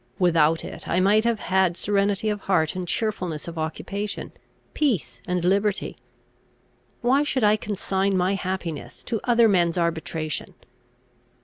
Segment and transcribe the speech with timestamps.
[0.17, 4.31] Without it, I might have had serenity of heart and cheerfulness of occupation,
[4.73, 5.95] peace, and liberty;
[7.01, 10.55] why should I consign my happiness to other men's arbitration?